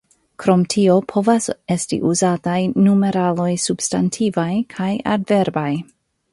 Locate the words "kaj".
4.75-4.91